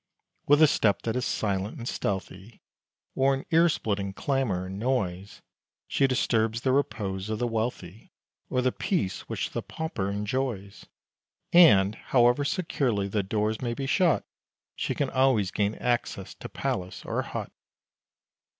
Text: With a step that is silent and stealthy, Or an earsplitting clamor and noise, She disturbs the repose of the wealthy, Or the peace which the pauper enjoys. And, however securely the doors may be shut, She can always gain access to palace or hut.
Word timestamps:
With 0.47 0.63
a 0.63 0.67
step 0.67 1.03
that 1.03 1.15
is 1.15 1.25
silent 1.25 1.77
and 1.77 1.87
stealthy, 1.87 2.59
Or 3.13 3.35
an 3.35 3.45
earsplitting 3.51 4.15
clamor 4.15 4.65
and 4.65 4.79
noise, 4.79 5.43
She 5.87 6.07
disturbs 6.07 6.61
the 6.61 6.71
repose 6.71 7.29
of 7.29 7.37
the 7.37 7.45
wealthy, 7.45 8.11
Or 8.49 8.63
the 8.63 8.71
peace 8.71 9.29
which 9.29 9.51
the 9.51 9.61
pauper 9.61 10.09
enjoys. 10.09 10.87
And, 11.53 11.93
however 11.93 12.43
securely 12.43 13.09
the 13.09 13.21
doors 13.21 13.61
may 13.61 13.75
be 13.75 13.85
shut, 13.85 14.25
She 14.75 14.95
can 14.95 15.11
always 15.11 15.51
gain 15.51 15.75
access 15.75 16.33
to 16.33 16.49
palace 16.49 17.05
or 17.05 17.21
hut. 17.21 17.51